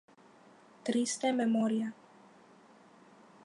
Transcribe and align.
Triste 0.87 1.31
Memoria"... 1.31 1.93